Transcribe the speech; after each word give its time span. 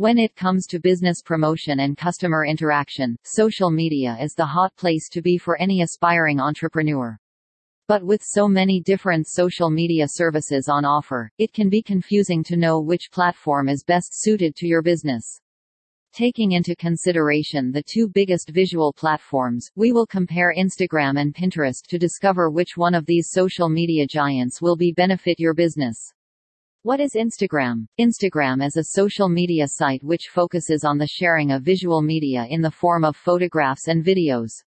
When 0.00 0.16
it 0.16 0.34
comes 0.34 0.66
to 0.68 0.80
business 0.80 1.20
promotion 1.20 1.80
and 1.80 1.94
customer 1.94 2.46
interaction, 2.46 3.18
social 3.22 3.70
media 3.70 4.16
is 4.18 4.32
the 4.32 4.46
hot 4.46 4.74
place 4.76 5.10
to 5.10 5.20
be 5.20 5.36
for 5.36 5.60
any 5.60 5.82
aspiring 5.82 6.40
entrepreneur. 6.40 7.18
But 7.86 8.02
with 8.02 8.22
so 8.24 8.48
many 8.48 8.80
different 8.80 9.28
social 9.28 9.68
media 9.68 10.06
services 10.08 10.70
on 10.70 10.86
offer, 10.86 11.30
it 11.36 11.52
can 11.52 11.68
be 11.68 11.82
confusing 11.82 12.42
to 12.44 12.56
know 12.56 12.80
which 12.80 13.10
platform 13.12 13.68
is 13.68 13.84
best 13.84 14.18
suited 14.18 14.56
to 14.56 14.66
your 14.66 14.80
business. 14.80 15.38
Taking 16.14 16.52
into 16.52 16.74
consideration 16.74 17.70
the 17.70 17.82
two 17.82 18.08
biggest 18.08 18.48
visual 18.48 18.94
platforms, 18.94 19.70
we 19.76 19.92
will 19.92 20.06
compare 20.06 20.54
Instagram 20.56 21.20
and 21.20 21.34
Pinterest 21.34 21.86
to 21.88 21.98
discover 21.98 22.48
which 22.48 22.74
one 22.74 22.94
of 22.94 23.04
these 23.04 23.28
social 23.28 23.68
media 23.68 24.06
giants 24.06 24.62
will 24.62 24.76
be 24.76 24.92
benefit 24.92 25.38
your 25.38 25.52
business. 25.52 26.14
What 26.82 26.98
is 26.98 27.12
Instagram? 27.12 27.88
Instagram 28.00 28.64
is 28.64 28.78
a 28.78 28.96
social 28.96 29.28
media 29.28 29.68
site 29.68 30.02
which 30.02 30.30
focuses 30.32 30.82
on 30.82 30.96
the 30.96 31.06
sharing 31.06 31.50
of 31.50 31.62
visual 31.62 32.00
media 32.00 32.46
in 32.48 32.62
the 32.62 32.70
form 32.70 33.04
of 33.04 33.16
photographs 33.16 33.88
and 33.88 34.02
videos. 34.02 34.64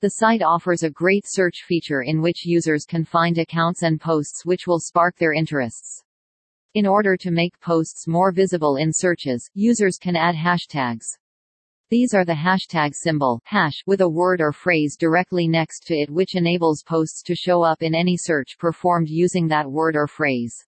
The 0.00 0.10
site 0.10 0.42
offers 0.42 0.82
a 0.82 0.90
great 0.90 1.22
search 1.24 1.62
feature 1.62 2.02
in 2.02 2.20
which 2.20 2.44
users 2.44 2.84
can 2.84 3.04
find 3.04 3.38
accounts 3.38 3.84
and 3.84 4.00
posts 4.00 4.44
which 4.44 4.66
will 4.66 4.80
spark 4.80 5.18
their 5.18 5.32
interests. 5.32 6.02
In 6.74 6.84
order 6.84 7.16
to 7.18 7.30
make 7.30 7.60
posts 7.60 8.08
more 8.08 8.32
visible 8.32 8.74
in 8.74 8.92
searches, 8.92 9.48
users 9.54 9.98
can 9.98 10.16
add 10.16 10.34
hashtags. 10.34 11.16
These 11.90 12.12
are 12.12 12.24
the 12.24 12.32
hashtag 12.32 12.92
symbol 12.92 13.40
hash 13.44 13.84
with 13.86 14.00
a 14.00 14.08
word 14.08 14.40
or 14.40 14.50
phrase 14.50 14.96
directly 14.96 15.46
next 15.46 15.86
to 15.86 15.94
it 15.94 16.10
which 16.10 16.34
enables 16.34 16.82
posts 16.82 17.22
to 17.22 17.36
show 17.36 17.62
up 17.62 17.84
in 17.84 17.94
any 17.94 18.16
search 18.16 18.58
performed 18.58 19.08
using 19.08 19.46
that 19.46 19.70
word 19.70 19.94
or 19.94 20.08
phrase. 20.08 20.66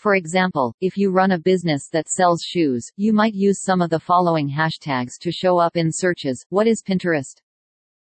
For 0.00 0.14
example, 0.14 0.74
if 0.80 0.96
you 0.96 1.10
run 1.10 1.32
a 1.32 1.38
business 1.38 1.90
that 1.92 2.08
sells 2.08 2.42
shoes, 2.42 2.90
you 2.96 3.12
might 3.12 3.34
use 3.34 3.60
some 3.60 3.82
of 3.82 3.90
the 3.90 4.00
following 4.00 4.48
hashtags 4.48 5.18
to 5.20 5.30
show 5.30 5.58
up 5.58 5.76
in 5.76 5.92
searches. 5.92 6.46
What 6.48 6.66
is 6.66 6.82
Pinterest? 6.82 7.36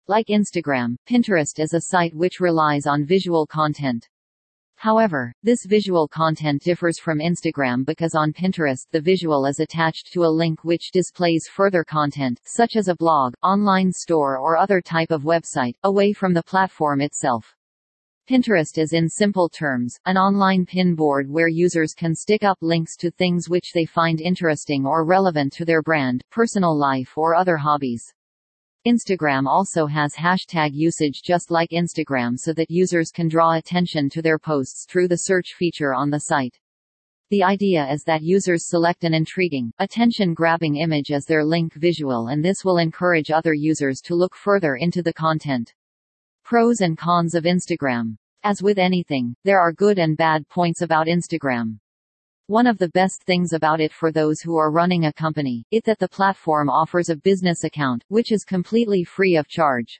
Like 0.07 0.27
Instagram, 0.27 0.97
Pinterest 1.09 1.57
is 1.57 1.73
a 1.73 1.81
site 1.81 2.13
which 2.13 2.39
relies 2.39 2.85
on 2.85 3.03
visual 3.03 3.47
content. 3.47 4.07
However, 4.75 5.33
this 5.41 5.65
visual 5.65 6.07
content 6.07 6.61
differs 6.61 6.99
from 6.99 7.17
Instagram 7.17 7.83
because 7.83 8.13
on 8.13 8.31
Pinterest 8.31 8.85
the 8.91 9.01
visual 9.01 9.47
is 9.47 9.59
attached 9.59 10.13
to 10.13 10.23
a 10.23 10.29
link 10.29 10.63
which 10.63 10.91
displays 10.91 11.47
further 11.47 11.83
content, 11.83 12.39
such 12.45 12.75
as 12.75 12.89
a 12.89 12.95
blog, 12.95 13.33
online 13.41 13.91
store 13.91 14.37
or 14.37 14.55
other 14.55 14.81
type 14.81 15.09
of 15.09 15.23
website, 15.23 15.73
away 15.83 16.13
from 16.13 16.35
the 16.35 16.43
platform 16.43 17.01
itself. 17.01 17.56
Pinterest 18.29 18.77
is 18.77 18.91
in 18.91 19.07
simple 19.07 19.47
terms, 19.47 19.97
an 20.05 20.17
online 20.17 20.65
pin 20.65 20.95
board 20.95 21.29
where 21.29 21.47
users 21.47 21.93
can 21.93 22.13
stick 22.13 22.43
up 22.43 22.57
links 22.59 22.97
to 22.97 23.09
things 23.09 23.47
which 23.47 23.71
they 23.73 23.85
find 23.85 24.19
interesting 24.19 24.85
or 24.85 25.05
relevant 25.05 25.53
to 25.53 25.63
their 25.63 25.81
brand, 25.81 26.21
personal 26.29 26.77
life 26.77 27.17
or 27.17 27.35
other 27.35 27.55
hobbies. 27.55 28.03
Instagram 28.85 29.47
also 29.47 29.85
has 29.85 30.13
hashtag 30.13 30.71
usage 30.73 31.21
just 31.23 31.51
like 31.51 31.69
Instagram 31.69 32.37
so 32.37 32.51
that 32.51 32.69
users 32.69 33.11
can 33.11 33.29
draw 33.29 33.53
attention 33.53 34.09
to 34.09 34.21
their 34.21 34.37
posts 34.37 34.85
through 34.89 35.07
the 35.07 35.19
search 35.19 35.53
feature 35.53 35.93
on 35.93 36.09
the 36.09 36.19
site. 36.19 36.59
The 37.29 37.43
idea 37.43 37.89
is 37.89 38.03
that 38.07 38.23
users 38.23 38.67
select 38.67 39.05
an 39.05 39.13
intriguing, 39.13 39.71
attention-grabbing 39.79 40.75
image 40.75 41.11
as 41.13 41.23
their 41.23 41.45
link 41.45 41.75
visual 41.75 42.27
and 42.27 42.43
this 42.43 42.65
will 42.65 42.79
encourage 42.79 43.31
other 43.31 43.53
users 43.53 44.01
to 44.01 44.15
look 44.15 44.35
further 44.35 44.75
into 44.75 45.01
the 45.01 45.13
content. 45.13 45.73
Pros 46.47 46.79
and 46.79 46.97
cons 46.97 47.35
of 47.35 47.43
Instagram. 47.43 48.15
As 48.41 48.63
with 48.63 48.77
anything, 48.77 49.35
there 49.43 49.59
are 49.59 49.73
good 49.73 49.99
and 49.99 50.15
bad 50.15 50.47
points 50.47 50.81
about 50.81 51.07
Instagram. 51.07 51.77
One 52.45 52.67
of 52.67 52.77
the 52.77 52.87
best 52.87 53.21
things 53.25 53.51
about 53.51 53.81
it 53.81 53.91
for 53.91 54.13
those 54.13 54.39
who 54.39 54.55
are 54.55 54.71
running 54.71 55.03
a 55.03 55.11
company, 55.11 55.65
is 55.71 55.81
that 55.83 55.99
the 55.99 56.07
platform 56.07 56.69
offers 56.69 57.09
a 57.09 57.17
business 57.17 57.65
account, 57.65 58.01
which 58.07 58.31
is 58.31 58.45
completely 58.45 59.03
free 59.03 59.35
of 59.35 59.49
charge. 59.49 59.99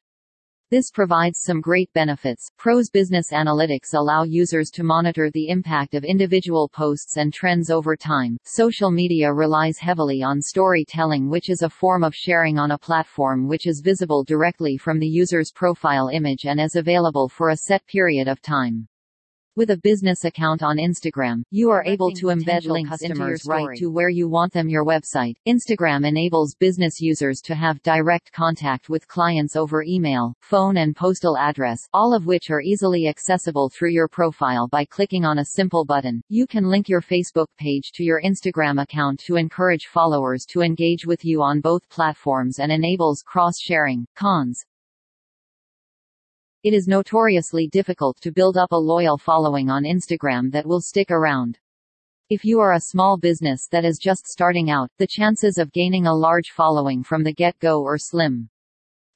This 0.70 0.92
provides 0.92 1.40
some 1.40 1.62
great 1.62 1.94
benefits. 1.94 2.52
Pros 2.58 2.90
Business 2.90 3.32
Analytics 3.32 3.94
allow 3.94 4.24
users 4.24 4.70
to 4.72 4.84
monitor 4.84 5.32
the 5.32 5.48
impact 5.48 5.94
of 5.94 6.04
individual 6.04 6.68
posts 6.68 7.16
and 7.16 7.34
trends 7.34 7.70
over 7.70 7.96
time. 7.96 8.38
Social 8.44 8.92
media 8.92 9.32
relies 9.32 9.78
heavily 9.78 10.22
on 10.22 10.42
storytelling, 10.42 11.30
which 11.30 11.50
is 11.50 11.62
a 11.62 11.70
form 11.70 12.04
of 12.04 12.14
sharing 12.14 12.60
on 12.60 12.72
a 12.72 12.78
platform 12.78 13.48
which 13.48 13.66
is 13.66 13.80
visible 13.80 14.26
directly 14.26 14.76
from 14.76 15.00
the 15.00 15.08
user's 15.08 15.54
profile 15.54 16.10
image 16.10 16.44
and 16.46 16.60
is 16.60 16.76
available 16.76 17.30
for 17.30 17.52
a 17.52 17.56
set 17.56 17.88
period 17.88 18.28
of 18.28 18.42
time. 18.42 18.90
With 19.58 19.72
a 19.72 19.78
business 19.78 20.24
account 20.24 20.62
on 20.62 20.78
Instagram, 20.78 21.42
you 21.50 21.72
are 21.72 21.84
able 21.84 22.12
to 22.12 22.28
embed 22.28 22.68
links 22.68 23.02
into 23.02 23.26
your 23.26 23.38
right 23.48 23.76
to 23.80 23.90
where 23.90 24.08
you 24.08 24.30
want 24.30 24.54
them 24.54 24.70
your 24.70 24.86
website. 24.86 25.34
Instagram 25.48 26.08
enables 26.08 26.54
business 26.54 27.02
users 27.02 27.42
to 27.42 27.56
have 27.56 27.82
direct 27.82 28.32
contact 28.32 28.88
with 28.88 29.08
clients 29.08 29.56
over 29.56 29.82
email, 29.82 30.36
phone 30.42 30.78
and 30.78 30.96
postal 30.96 31.36
address, 31.36 31.90
all 31.92 32.14
of 32.14 32.28
which 32.28 32.52
are 32.52 32.62
easily 32.62 33.08
accessible 33.08 33.68
through 33.68 33.90
your 33.90 34.08
profile 34.08 34.68
by 34.68 34.86
clicking 34.86 35.26
on 35.26 35.40
a 35.40 35.46
simple 35.46 35.84
button. 35.84 36.22
You 36.30 36.46
can 36.46 36.70
link 36.70 36.88
your 36.88 37.02
Facebook 37.02 37.48
page 37.58 37.92
to 37.94 38.04
your 38.04 38.22
Instagram 38.22 38.80
account 38.80 39.20
to 39.22 39.38
encourage 39.38 39.88
followers 39.88 40.46
to 40.50 40.62
engage 40.62 41.08
with 41.08 41.26
you 41.26 41.42
on 41.42 41.62
both 41.62 41.90
platforms 41.90 42.60
and 42.60 42.72
enables 42.72 43.24
cross-sharing. 43.24 44.06
Cons 44.16 44.68
it 46.68 46.74
is 46.74 46.86
notoriously 46.86 47.70
difficult 47.70 48.20
to 48.20 48.30
build 48.30 48.58
up 48.58 48.74
a 48.74 48.76
loyal 48.76 49.18
following 49.18 49.70
on 49.70 49.84
Instagram 49.84 50.52
that 50.52 50.66
will 50.66 50.82
stick 50.82 51.12
around. 51.12 51.58
If 52.30 52.44
you 52.44 52.60
are 52.60 52.74
a 52.74 52.82
small 52.82 53.18
business 53.18 53.70
that 53.72 53.86
is 53.86 53.98
just 53.98 54.28
starting 54.28 54.70
out, 54.70 54.92
the 54.98 55.08
chances 55.08 55.58
of 55.58 55.72
gaining 55.72 56.08
a 56.08 56.14
large 56.14 56.52
following 56.52 57.04
from 57.04 57.24
the 57.24 57.32
get-go 57.32 57.86
are 57.86 57.98
slim. 57.98 58.50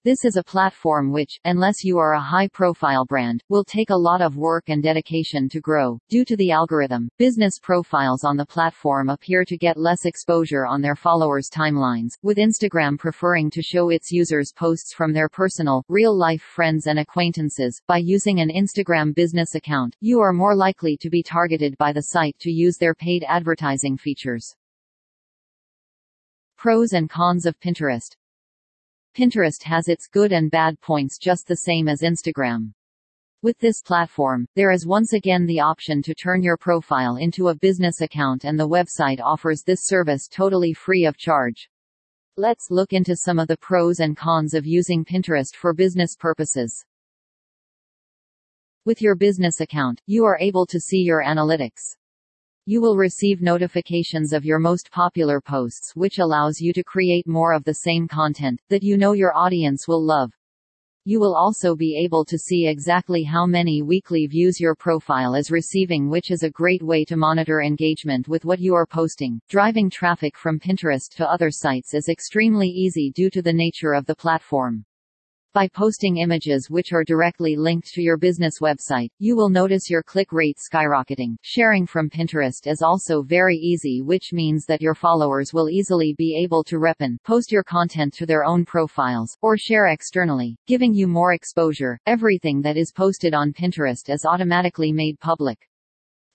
This 0.03 0.25
is 0.25 0.35
a 0.35 0.43
platform 0.43 1.11
which, 1.11 1.39
unless 1.45 1.83
you 1.83 1.99
are 1.99 2.13
a 2.13 2.19
high-profile 2.19 3.05
brand, 3.05 3.43
will 3.49 3.63
take 3.63 3.91
a 3.91 3.95
lot 3.95 4.19
of 4.19 4.35
work 4.35 4.63
and 4.67 4.81
dedication 4.81 5.47
to 5.49 5.61
grow. 5.61 5.99
Due 6.09 6.25
to 6.25 6.35
the 6.37 6.49
algorithm, 6.49 7.07
business 7.19 7.59
profiles 7.61 8.23
on 8.23 8.35
the 8.35 8.47
platform 8.47 9.09
appear 9.09 9.45
to 9.45 9.55
get 9.55 9.77
less 9.77 10.05
exposure 10.05 10.65
on 10.65 10.81
their 10.81 10.95
followers' 10.95 11.51
timelines, 11.51 12.13
with 12.23 12.39
Instagram 12.39 12.97
preferring 12.97 13.51
to 13.51 13.61
show 13.61 13.89
its 13.91 14.11
users 14.11 14.51
posts 14.51 14.91
from 14.91 15.13
their 15.13 15.29
personal, 15.29 15.83
real-life 15.87 16.41
friends 16.41 16.87
and 16.87 16.97
acquaintances. 16.97 17.79
By 17.85 17.97
using 17.97 18.39
an 18.39 18.49
Instagram 18.49 19.13
business 19.13 19.53
account, 19.53 19.95
you 20.01 20.19
are 20.19 20.33
more 20.33 20.55
likely 20.55 20.97
to 20.97 21.11
be 21.11 21.21
targeted 21.21 21.77
by 21.77 21.93
the 21.93 22.07
site 22.09 22.35
to 22.39 22.49
use 22.49 22.77
their 22.77 22.95
paid 22.95 23.23
advertising 23.27 23.97
features. 23.97 24.55
Pros 26.57 26.93
and 26.93 27.07
cons 27.07 27.45
of 27.45 27.59
Pinterest 27.59 28.15
Pinterest 29.17 29.61
has 29.63 29.89
its 29.89 30.07
good 30.07 30.31
and 30.31 30.49
bad 30.49 30.79
points 30.79 31.17
just 31.17 31.47
the 31.47 31.57
same 31.57 31.89
as 31.89 32.01
Instagram. 32.01 32.71
With 33.43 33.57
this 33.59 33.81
platform, 33.81 34.47
there 34.55 34.71
is 34.71 34.85
once 34.85 35.13
again 35.13 35.45
the 35.45 35.59
option 35.59 36.01
to 36.03 36.15
turn 36.15 36.41
your 36.41 36.55
profile 36.55 37.17
into 37.17 37.49
a 37.49 37.55
business 37.55 37.99
account 37.99 38.45
and 38.45 38.57
the 38.57 38.69
website 38.69 39.19
offers 39.19 39.63
this 39.63 39.85
service 39.85 40.27
totally 40.27 40.73
free 40.73 41.05
of 41.05 41.17
charge. 41.17 41.69
Let's 42.37 42.71
look 42.71 42.93
into 42.93 43.15
some 43.17 43.39
of 43.39 43.49
the 43.49 43.57
pros 43.57 43.99
and 43.99 44.15
cons 44.15 44.53
of 44.53 44.65
using 44.65 45.03
Pinterest 45.03 45.53
for 45.55 45.73
business 45.73 46.15
purposes. 46.15 46.85
With 48.85 49.01
your 49.01 49.15
business 49.15 49.59
account, 49.59 50.01
you 50.05 50.23
are 50.23 50.39
able 50.39 50.65
to 50.67 50.79
see 50.79 51.01
your 51.01 51.21
analytics. 51.21 51.97
You 52.67 52.79
will 52.79 52.95
receive 52.95 53.41
notifications 53.41 54.33
of 54.33 54.45
your 54.45 54.59
most 54.59 54.91
popular 54.91 55.41
posts 55.41 55.95
which 55.95 56.19
allows 56.19 56.61
you 56.61 56.71
to 56.73 56.83
create 56.83 57.27
more 57.27 57.53
of 57.53 57.63
the 57.63 57.73
same 57.73 58.07
content, 58.07 58.61
that 58.69 58.83
you 58.83 58.97
know 58.97 59.13
your 59.13 59.35
audience 59.35 59.87
will 59.87 60.05
love. 60.05 60.31
You 61.03 61.19
will 61.19 61.33
also 61.33 61.75
be 61.75 61.99
able 62.05 62.23
to 62.25 62.37
see 62.37 62.67
exactly 62.67 63.23
how 63.23 63.47
many 63.47 63.81
weekly 63.81 64.27
views 64.27 64.59
your 64.59 64.75
profile 64.75 65.33
is 65.33 65.49
receiving 65.49 66.07
which 66.07 66.29
is 66.29 66.43
a 66.43 66.51
great 66.51 66.83
way 66.83 67.03
to 67.05 67.17
monitor 67.17 67.63
engagement 67.63 68.27
with 68.27 68.45
what 68.45 68.59
you 68.59 68.75
are 68.75 68.85
posting. 68.85 69.41
Driving 69.49 69.89
traffic 69.89 70.37
from 70.37 70.59
Pinterest 70.59 71.09
to 71.15 71.27
other 71.27 71.49
sites 71.49 71.95
is 71.95 72.09
extremely 72.09 72.67
easy 72.67 73.11
due 73.15 73.31
to 73.31 73.41
the 73.41 73.51
nature 73.51 73.93
of 73.93 74.05
the 74.05 74.15
platform. 74.15 74.85
By 75.53 75.67
posting 75.67 76.15
images 76.15 76.69
which 76.69 76.93
are 76.93 77.03
directly 77.03 77.57
linked 77.57 77.93
to 77.95 78.01
your 78.01 78.15
business 78.15 78.59
website, 78.61 79.09
you 79.19 79.35
will 79.35 79.49
notice 79.49 79.89
your 79.89 80.01
click 80.01 80.31
rate 80.31 80.57
skyrocketing. 80.57 81.35
Sharing 81.41 81.85
from 81.85 82.09
Pinterest 82.09 82.67
is 82.67 82.81
also 82.81 83.21
very 83.21 83.57
easy 83.57 84.01
which 84.01 84.31
means 84.31 84.65
that 84.67 84.81
your 84.81 84.95
followers 84.95 85.53
will 85.53 85.69
easily 85.69 86.15
be 86.17 86.41
able 86.41 86.63
to 86.63 86.77
repin, 86.77 87.17
post 87.25 87.51
your 87.51 87.63
content 87.63 88.13
to 88.13 88.25
their 88.25 88.45
own 88.45 88.63
profiles, 88.63 89.37
or 89.41 89.57
share 89.57 89.87
externally, 89.87 90.55
giving 90.67 90.93
you 90.93 91.05
more 91.05 91.33
exposure. 91.33 91.99
Everything 92.05 92.61
that 92.61 92.77
is 92.77 92.93
posted 92.93 93.33
on 93.33 93.51
Pinterest 93.51 94.09
is 94.09 94.23
automatically 94.23 94.93
made 94.93 95.19
public. 95.19 95.59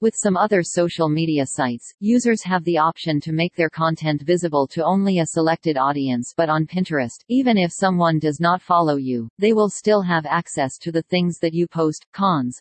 With 0.03 0.15
some 0.15 0.37
other 0.37 0.63
social 0.63 1.09
media 1.09 1.47
sites, 1.47 1.95
users 2.01 2.43
have 2.43 2.63
the 2.65 2.77
option 2.77 3.19
to 3.23 3.33
make 3.33 3.57
their 3.57 3.71
content 3.71 4.21
visible 4.21 4.67
to 4.67 4.85
only 4.85 5.21
a 5.21 5.27
selected 5.27 5.79
audience 5.79 6.35
but 6.37 6.51
on 6.51 6.67
Pinterest, 6.67 7.25
even 7.31 7.57
if 7.57 7.73
someone 7.73 8.19
does 8.19 8.39
not 8.39 8.61
follow 8.61 8.97
you, 8.97 9.27
they 9.39 9.55
will 9.55 9.71
still 9.71 10.03
have 10.03 10.27
access 10.27 10.77
to 10.83 10.93
the 10.93 11.01
things 11.01 11.39
that 11.39 11.55
you 11.55 11.67
post. 11.67 12.05
Cons 12.13 12.61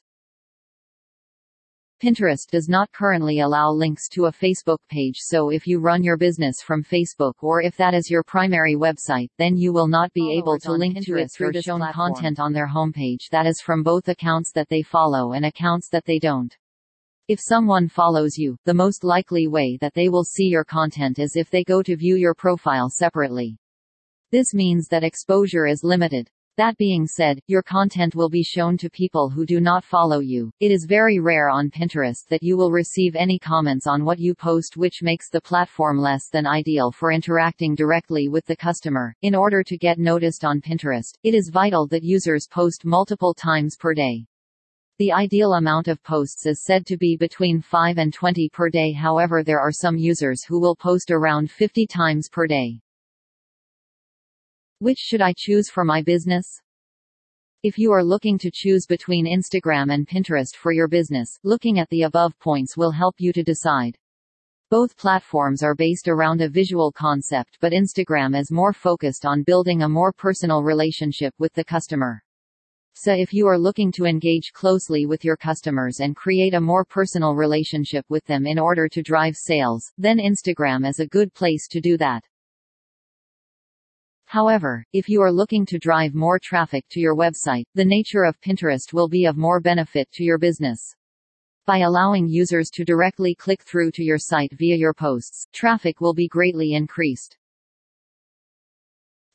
Pinterest 2.02 2.50
does 2.50 2.70
not 2.70 2.90
currently 2.94 3.42
allow 3.42 3.70
links 3.70 4.08
to 4.10 4.28
a 4.28 4.32
Facebook 4.32 4.80
page 4.90 5.18
so 5.18 5.50
if 5.50 5.68
you 5.68 5.80
run 5.80 6.04
your 6.04 6.16
business 6.16 6.62
from 6.62 6.86
Facebook 6.86 7.34
or 7.42 7.62
if 7.62 7.76
that 7.76 7.94
is 7.94 8.10
your 8.10 8.24
primary 8.24 8.76
website, 8.76 9.28
then 9.38 9.58
you 9.58 9.74
will 9.74 9.88
not 9.90 10.14
be 10.14 10.38
able 10.38 10.58
to 10.60 10.72
link 10.72 11.04
to 11.04 11.18
it 11.18 11.30
through 11.32 11.52
the 11.52 11.62
shown 11.62 11.82
content 11.92 12.40
on 12.40 12.54
their 12.54 12.70
homepage 12.70 13.28
that 13.32 13.46
is 13.46 13.60
from 13.60 13.84
both 13.84 14.08
accounts 14.08 14.54
that 14.54 14.70
they 14.70 14.82
follow 14.82 15.34
and 15.34 15.46
accounts 15.46 15.90
that 15.90 16.06
they 16.06 16.18
don't. 16.18 16.56
If 17.28 17.40
someone 17.42 17.88
follows 17.88 18.38
you, 18.38 18.56
the 18.66 18.74
most 18.76 19.04
likely 19.04 19.48
way 19.48 19.80
that 19.82 19.96
they 19.96 20.10
will 20.10 20.24
see 20.24 20.44
your 20.44 20.64
content 20.64 21.18
is 21.18 21.36
if 21.36 21.50
they 21.50 21.64
go 21.64 21.82
to 21.82 21.96
view 21.96 22.18
your 22.18 22.36
profile 22.36 22.88
separately. 22.88 23.58
This 24.32 24.54
means 24.54 24.88
that 24.90 25.04
exposure 25.04 25.66
is 25.66 25.84
limited. 25.84 26.30
That 26.58 26.78
being 26.78 27.08
said, 27.08 27.40
your 27.48 27.64
content 27.64 28.14
will 28.14 28.30
be 28.30 28.44
shown 28.44 28.78
to 28.78 28.92
people 28.92 29.28
who 29.28 29.44
do 29.44 29.60
not 29.60 29.84
follow 29.84 30.20
you. 30.20 30.52
It 30.60 30.70
is 30.70 30.86
very 30.88 31.18
rare 31.18 31.50
on 31.50 31.72
Pinterest 31.72 32.28
that 32.30 32.44
you 32.44 32.58
will 32.58 32.70
receive 32.70 33.16
any 33.16 33.40
comments 33.40 33.88
on 33.88 34.06
what 34.06 34.20
you 34.20 34.36
post, 34.36 34.78
which 34.78 35.02
makes 35.02 35.32
the 35.32 35.42
platform 35.42 35.98
less 35.98 36.30
than 36.32 36.46
ideal 36.46 36.92
for 36.92 37.12
interacting 37.12 37.74
directly 37.74 38.30
with 38.30 38.46
the 38.46 38.56
customer. 38.56 39.16
In 39.24 39.34
order 39.34 39.64
to 39.64 39.78
get 39.80 39.98
noticed 39.98 40.46
on 40.46 40.62
Pinterest, 40.62 41.18
it 41.24 41.34
is 41.34 41.50
vital 41.52 41.88
that 41.88 42.04
users 42.04 42.48
post 42.48 42.86
multiple 42.86 43.34
times 43.34 43.76
per 43.80 43.96
day. 43.96 44.28
The 44.98 45.12
ideal 45.12 45.56
amount 45.56 45.90
of 45.90 46.02
posts 46.04 46.46
is 46.46 46.64
said 46.64 46.86
to 46.86 46.96
be 46.96 47.18
between 47.18 47.60
5 47.60 47.98
and 47.98 48.14
20 48.14 48.48
per 48.48 48.70
day 48.70 48.94
however 48.94 49.44
there 49.44 49.60
are 49.60 49.72
some 49.74 49.98
users 49.98 50.46
who 50.46 50.58
will 50.58 50.74
post 50.74 51.12
around 51.12 51.52
50 51.52 51.86
times 51.86 52.30
per 52.30 52.48
day. 52.48 52.80
Which 54.80 54.98
should 54.98 55.20
I 55.20 55.34
choose 55.36 55.70
for 55.70 55.84
my 55.84 56.02
business? 56.02 56.62
If 57.62 57.78
you 57.78 57.92
are 57.92 58.06
looking 58.06 58.38
to 58.38 58.50
choose 58.54 58.86
between 58.86 59.26
Instagram 59.26 59.94
and 59.94 60.08
Pinterest 60.08 60.56
for 60.56 60.72
your 60.72 60.88
business, 60.88 61.40
looking 61.44 61.78
at 61.78 61.90
the 61.90 62.04
above 62.04 62.40
points 62.40 62.78
will 62.78 62.92
help 62.92 63.16
you 63.18 63.34
to 63.34 63.44
decide. 63.44 63.98
Both 64.72 64.96
platforms 64.96 65.62
are 65.62 65.76
based 65.76 66.08
around 66.08 66.40
a 66.40 66.48
visual 66.48 66.94
concept 66.94 67.58
but 67.60 67.74
Instagram 67.74 68.40
is 68.40 68.50
more 68.50 68.72
focused 68.72 69.26
on 69.26 69.44
building 69.44 69.82
a 69.82 69.90
more 69.90 70.14
personal 70.14 70.64
relationship 70.64 71.34
with 71.38 71.52
the 71.54 71.66
customer. 71.66 72.25
So 72.98 73.12
if 73.12 73.34
you 73.34 73.46
are 73.48 73.60
looking 73.60 73.92
to 73.94 74.06
engage 74.06 74.54
closely 74.54 75.06
with 75.06 75.26
your 75.26 75.36
customers 75.36 76.00
and 76.00 76.16
create 76.16 76.54
a 76.54 76.62
more 76.62 76.86
personal 76.86 77.36
relationship 77.36 78.06
with 78.08 78.24
them 78.24 78.48
in 78.48 78.58
order 78.58 78.88
to 78.88 79.04
drive 79.04 79.36
sales, 79.36 79.92
then 79.98 80.18
Instagram 80.18 80.88
is 80.88 81.02
a 81.02 81.08
good 81.08 81.34
place 81.34 81.68
to 81.72 81.82
do 81.82 81.98
that. 81.98 82.24
However, 84.28 84.86
if 84.94 85.10
you 85.10 85.22
are 85.22 85.32
looking 85.32 85.66
to 85.66 85.78
drive 85.78 86.16
more 86.16 86.40
traffic 86.40 86.86
to 86.92 87.02
your 87.02 87.18
website, 87.18 87.66
the 87.76 87.84
nature 87.84 88.24
of 88.24 88.40
Pinterest 88.40 88.94
will 88.94 89.10
be 89.10 89.26
of 89.26 89.36
more 89.36 89.60
benefit 89.60 90.10
to 90.14 90.24
your 90.24 90.38
business. 90.38 90.96
By 91.66 91.80
allowing 91.80 92.30
users 92.30 92.70
to 92.76 92.86
directly 92.86 93.36
click 93.36 93.62
through 93.64 93.92
to 93.92 94.04
your 94.06 94.18
site 94.18 94.54
via 94.54 94.78
your 94.78 94.94
posts, 94.94 95.48
traffic 95.52 96.00
will 96.00 96.14
be 96.14 96.30
greatly 96.30 96.74
increased. 96.74 97.36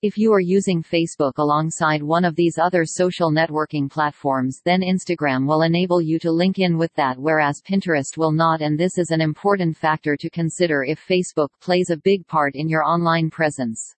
If 0.02 0.16
you 0.16 0.32
are 0.32 0.40
using 0.40 0.82
Facebook 0.82 1.36
alongside 1.36 2.02
one 2.02 2.24
of 2.24 2.34
these 2.34 2.56
other 2.56 2.86
social 2.86 3.30
networking 3.30 3.90
platforms 3.90 4.62
then 4.64 4.80
Instagram 4.80 5.46
will 5.46 5.60
enable 5.60 6.00
you 6.00 6.18
to 6.20 6.32
link 6.32 6.58
in 6.58 6.78
with 6.78 6.90
that 6.94 7.18
whereas 7.18 7.60
Pinterest 7.60 8.16
will 8.16 8.32
not 8.32 8.62
and 8.62 8.80
this 8.80 8.96
is 8.96 9.10
an 9.10 9.20
important 9.20 9.76
factor 9.76 10.16
to 10.16 10.30
consider 10.30 10.84
if 10.84 11.06
Facebook 11.06 11.50
plays 11.60 11.90
a 11.90 11.98
big 11.98 12.26
part 12.26 12.54
in 12.54 12.66
your 12.66 12.82
online 12.82 13.28
presence. 13.28 13.94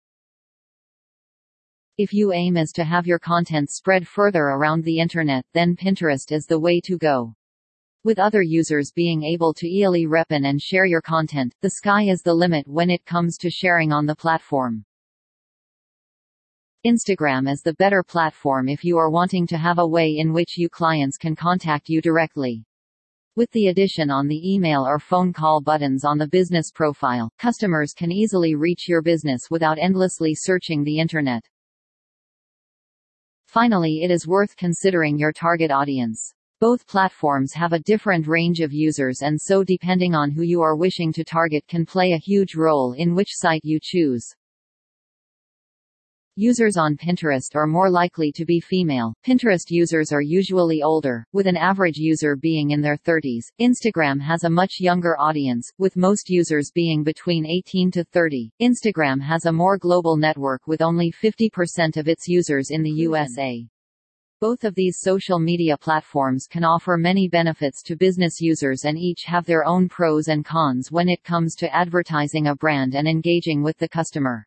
If 1.98 2.12
you 2.12 2.32
aim 2.32 2.56
is 2.56 2.72
to 2.72 2.82
have 2.82 3.06
your 3.06 3.20
content 3.20 3.70
spread 3.70 4.08
further 4.08 4.42
around 4.42 4.82
the 4.82 4.98
internet 4.98 5.46
then 5.54 5.76
Pinterest 5.76 6.32
is 6.32 6.46
the 6.46 6.58
way 6.58 6.80
to 6.80 6.98
go. 6.98 7.32
With 8.02 8.18
other 8.18 8.42
users 8.42 8.90
being 8.90 9.22
able 9.22 9.54
to 9.54 9.68
easily 9.68 10.06
repin 10.06 10.48
and 10.48 10.60
share 10.60 10.84
your 10.84 11.00
content, 11.00 11.54
the 11.60 11.70
sky 11.70 12.08
is 12.08 12.22
the 12.22 12.34
limit 12.34 12.66
when 12.66 12.90
it 12.90 13.06
comes 13.06 13.38
to 13.38 13.50
sharing 13.50 13.92
on 13.92 14.06
the 14.06 14.16
platform. 14.16 14.84
Instagram 16.84 17.48
is 17.48 17.62
the 17.62 17.74
better 17.74 18.02
platform 18.02 18.68
if 18.68 18.82
you 18.82 18.98
are 18.98 19.08
wanting 19.08 19.46
to 19.46 19.56
have 19.56 19.78
a 19.78 19.86
way 19.86 20.16
in 20.18 20.32
which 20.32 20.58
you 20.58 20.68
clients 20.68 21.16
can 21.16 21.36
contact 21.36 21.88
you 21.88 22.02
directly. 22.02 22.64
With 23.36 23.48
the 23.52 23.68
addition 23.68 24.10
on 24.10 24.26
the 24.26 24.52
email 24.52 24.84
or 24.84 24.98
phone 24.98 25.32
call 25.32 25.60
buttons 25.60 26.04
on 26.04 26.18
the 26.18 26.26
business 26.26 26.72
profile, 26.72 27.30
customers 27.38 27.92
can 27.92 28.10
easily 28.10 28.56
reach 28.56 28.88
your 28.88 29.00
business 29.00 29.42
without 29.48 29.78
endlessly 29.78 30.34
searching 30.34 30.82
the 30.82 30.98
internet. 30.98 31.44
Finally 33.46 34.02
it 34.02 34.10
is 34.10 34.26
worth 34.26 34.56
considering 34.56 35.16
your 35.16 35.32
target 35.32 35.70
audience. 35.70 36.34
Both 36.58 36.88
platforms 36.88 37.52
have 37.52 37.72
a 37.72 37.78
different 37.78 38.26
range 38.26 38.58
of 38.58 38.72
users 38.72 39.22
and 39.22 39.40
so 39.40 39.62
depending 39.62 40.16
on 40.16 40.32
who 40.32 40.42
you 40.42 40.62
are 40.62 40.74
wishing 40.74 41.12
to 41.12 41.22
target 41.22 41.64
can 41.68 41.86
play 41.86 42.10
a 42.10 42.18
huge 42.18 42.56
role 42.56 42.94
in 42.94 43.14
which 43.14 43.30
site 43.30 43.62
you 43.62 43.78
choose. 43.80 44.34
Users 46.36 46.78
on 46.78 46.96
Pinterest 46.96 47.54
are 47.54 47.66
more 47.66 47.90
likely 47.90 48.32
to 48.32 48.46
be 48.46 48.58
female. 48.58 49.12
Pinterest 49.22 49.68
users 49.68 50.12
are 50.12 50.22
usually 50.22 50.82
older, 50.82 51.26
with 51.34 51.46
an 51.46 51.58
average 51.58 51.98
user 51.98 52.36
being 52.36 52.70
in 52.70 52.80
their 52.80 52.96
30s. 52.96 53.44
Instagram 53.60 54.18
has 54.18 54.44
a 54.44 54.48
much 54.48 54.80
younger 54.80 55.14
audience, 55.20 55.70
with 55.76 55.94
most 55.94 56.30
users 56.30 56.70
being 56.74 57.04
between 57.04 57.44
18 57.44 57.90
to 57.90 58.04
30. 58.04 58.50
Instagram 58.62 59.20
has 59.20 59.44
a 59.44 59.52
more 59.52 59.76
global 59.76 60.16
network 60.16 60.66
with 60.66 60.80
only 60.80 61.12
50% 61.12 61.98
of 61.98 62.08
its 62.08 62.26
users 62.26 62.70
in 62.70 62.82
the 62.82 63.02
USA. 63.04 63.68
Both 64.40 64.64
of 64.64 64.74
these 64.74 65.00
social 65.00 65.38
media 65.38 65.76
platforms 65.76 66.46
can 66.50 66.64
offer 66.64 66.96
many 66.96 67.28
benefits 67.28 67.82
to 67.82 67.94
business 67.94 68.40
users 68.40 68.86
and 68.86 68.96
each 68.96 69.24
have 69.24 69.44
their 69.44 69.66
own 69.66 69.86
pros 69.86 70.28
and 70.28 70.46
cons 70.46 70.90
when 70.90 71.10
it 71.10 71.22
comes 71.24 71.54
to 71.56 71.76
advertising 71.76 72.46
a 72.46 72.56
brand 72.56 72.94
and 72.94 73.06
engaging 73.06 73.62
with 73.62 73.76
the 73.76 73.88
customer. 73.88 74.46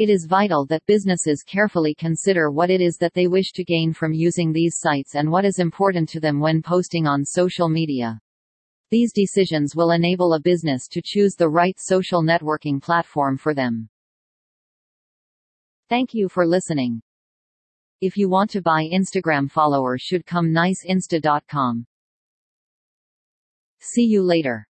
It 0.00 0.08
is 0.08 0.24
vital 0.24 0.64
that 0.68 0.86
businesses 0.86 1.42
carefully 1.42 1.94
consider 1.94 2.50
what 2.50 2.70
it 2.70 2.80
is 2.80 2.96
that 3.00 3.12
they 3.12 3.26
wish 3.26 3.52
to 3.52 3.62
gain 3.62 3.92
from 3.92 4.14
using 4.14 4.50
these 4.50 4.78
sites 4.78 5.14
and 5.14 5.30
what 5.30 5.44
is 5.44 5.58
important 5.58 6.08
to 6.08 6.20
them 6.20 6.40
when 6.40 6.62
posting 6.62 7.06
on 7.06 7.22
social 7.22 7.68
media. 7.68 8.18
These 8.90 9.12
decisions 9.12 9.76
will 9.76 9.90
enable 9.90 10.32
a 10.32 10.40
business 10.40 10.88
to 10.92 11.02
choose 11.04 11.34
the 11.34 11.50
right 11.50 11.78
social 11.78 12.22
networking 12.22 12.80
platform 12.80 13.36
for 13.36 13.52
them. 13.52 13.90
Thank 15.90 16.14
you 16.14 16.30
for 16.30 16.46
listening. 16.46 17.02
If 18.00 18.16
you 18.16 18.30
want 18.30 18.48
to 18.52 18.62
buy 18.62 18.88
Instagram 18.90 19.50
followers 19.50 20.00
should 20.00 20.24
come 20.24 20.46
niceinsta.com. 20.48 21.84
See 23.80 24.06
you 24.06 24.22
later. 24.22 24.66